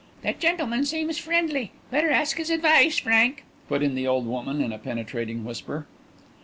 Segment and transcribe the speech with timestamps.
[0.23, 1.73] "The gentleman seems friendly.
[1.91, 5.85] Better ask his advice, Frank," put in the old woman in a penetrating whisper.